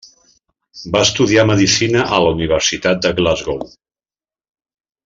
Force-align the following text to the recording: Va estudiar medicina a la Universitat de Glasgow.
Va 0.95 1.01
estudiar 1.07 1.43
medicina 1.49 2.03
a 2.17 2.23
la 2.25 2.33
Universitat 2.39 3.07
de 3.07 3.15
Glasgow. 3.21 3.65